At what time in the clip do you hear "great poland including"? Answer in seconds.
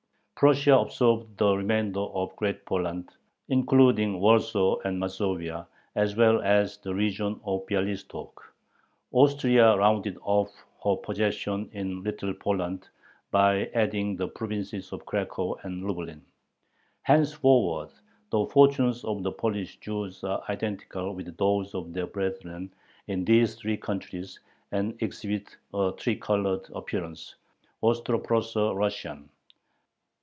2.35-4.19